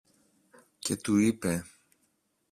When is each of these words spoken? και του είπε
και 0.79 0.95
του 0.97 1.15
είπε 1.17 1.63